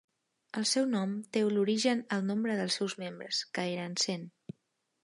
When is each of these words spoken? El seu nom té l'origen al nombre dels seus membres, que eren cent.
El 0.61 0.63
seu 0.69 0.87
nom 0.93 1.13
té 1.37 1.43
l'origen 1.57 2.01
al 2.17 2.27
nombre 2.31 2.57
dels 2.63 2.79
seus 2.81 2.97
membres, 3.05 3.45
que 3.59 3.69
eren 3.79 3.97
cent. 4.07 4.27